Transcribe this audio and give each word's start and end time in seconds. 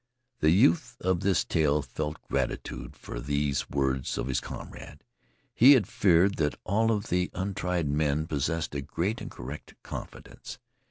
The 0.39 0.49
youth 0.49 0.97
of 1.01 1.19
this 1.19 1.45
tale 1.45 1.83
felt 1.83 2.19
gratitude 2.23 2.95
for 2.95 3.19
these 3.19 3.69
words 3.69 4.17
of 4.17 4.25
his 4.25 4.39
comrade. 4.39 5.03
He 5.53 5.73
had 5.73 5.85
feared 5.87 6.37
that 6.37 6.59
all 6.63 6.89
of 6.91 7.09
the 7.09 7.29
untried 7.35 7.87
men 7.87 8.25
possessed 8.25 8.73
a 8.73 8.81
great 8.81 9.21
and 9.21 9.29
correct 9.29 9.75
confidence. 9.83 10.57